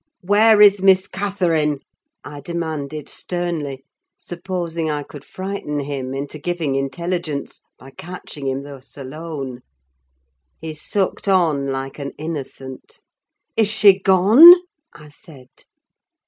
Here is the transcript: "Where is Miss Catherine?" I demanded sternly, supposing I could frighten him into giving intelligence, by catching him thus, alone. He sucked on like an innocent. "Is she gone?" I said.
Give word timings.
"Where 0.21 0.61
is 0.63 0.81
Miss 0.81 1.05
Catherine?" 1.05 1.77
I 2.23 2.41
demanded 2.41 3.07
sternly, 3.07 3.83
supposing 4.17 4.89
I 4.89 5.03
could 5.03 5.23
frighten 5.23 5.81
him 5.81 6.15
into 6.15 6.39
giving 6.39 6.73
intelligence, 6.73 7.61
by 7.77 7.91
catching 7.91 8.47
him 8.47 8.63
thus, 8.63 8.97
alone. 8.97 9.61
He 10.59 10.73
sucked 10.73 11.27
on 11.27 11.67
like 11.67 11.99
an 11.99 12.13
innocent. 12.17 12.99
"Is 13.55 13.67
she 13.69 13.99
gone?" 13.99 14.55
I 14.91 15.09
said. 15.09 15.49